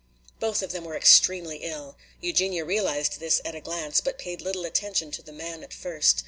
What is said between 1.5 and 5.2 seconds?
ill. Eugenia realized this at a glance, but paid little attention